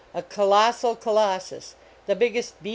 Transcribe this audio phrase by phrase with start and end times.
[0.15, 1.75] A Colossal Colossus!
[2.07, 2.69] the biggest Ix u.